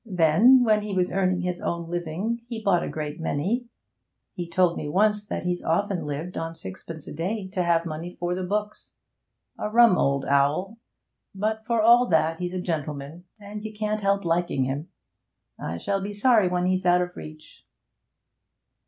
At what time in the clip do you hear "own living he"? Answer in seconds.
1.61-2.63